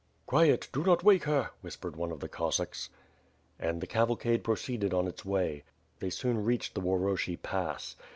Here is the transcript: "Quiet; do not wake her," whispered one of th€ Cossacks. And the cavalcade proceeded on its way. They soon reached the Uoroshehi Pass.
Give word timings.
"Quiet; 0.25 0.67
do 0.73 0.83
not 0.83 1.03
wake 1.03 1.25
her," 1.25 1.51
whispered 1.61 1.95
one 1.95 2.11
of 2.11 2.17
th€ 2.21 2.31
Cossacks. 2.31 2.89
And 3.59 3.79
the 3.81 3.85
cavalcade 3.85 4.43
proceeded 4.43 4.95
on 4.95 5.07
its 5.07 5.23
way. 5.23 5.63
They 5.99 6.09
soon 6.09 6.43
reached 6.43 6.73
the 6.73 6.81
Uoroshehi 6.81 7.39
Pass. 7.43 7.95